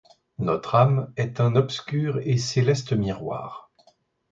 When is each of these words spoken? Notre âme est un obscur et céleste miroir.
Notre 0.39 0.73
âme 0.73 1.13
est 1.15 1.39
un 1.39 1.55
obscur 1.55 2.17
et 2.23 2.39
céleste 2.39 2.93
miroir. 2.93 3.69